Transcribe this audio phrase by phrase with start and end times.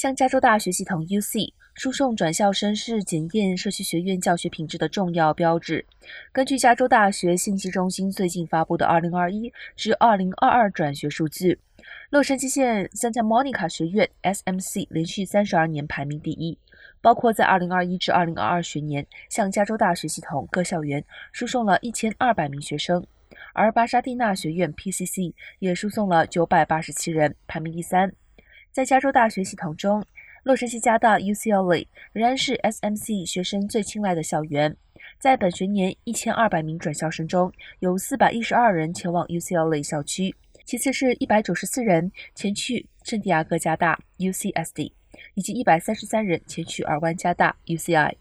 [0.00, 5.84] 向加州大学系统 （UC） 输送转校生是检验社区学院教学品质的重要标志。
[6.32, 11.58] 根据加州大学信息中心最近发布的2021至2022转学数据，
[12.08, 16.56] 洛杉矶县 Santa Monica 学院 （SMC） 连续三十二年排名第一，
[17.02, 23.04] 包括在2021至2022学年向加州大学系统各校园输送了一千二百名学生，
[23.52, 28.10] 而巴沙蒂纳学院 （PCC） 也输送了九百八十七人，排名第三。
[28.72, 30.04] 在加州大学系统中，
[30.44, 34.76] 洛杉矶加大 （UCLA） 仍然是 SMC 学生最青睐的校园。
[35.18, 40.32] 在本学年一千二百名转校生中，有四百一十二人前往 UCLA 校区，
[40.64, 44.92] 其次是一百九十四人前去圣地亚哥加大 （UCSD），
[45.34, 48.14] 以及一百三十三人前去尔湾加大 （UCI）。